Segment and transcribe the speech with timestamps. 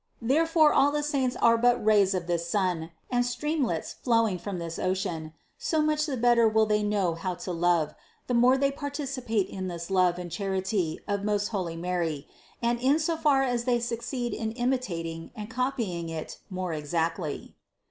[0.19, 4.79] Therefore all the saints are but rays of this sun, and streamlets flowing from this
[4.79, 7.93] ocean; so much the bet ter will they know how to love,
[8.25, 12.27] the more they participate in this love and charity of most holy Mary,
[12.63, 17.53] and in as far as they succeed in imitating and copying it more exactly.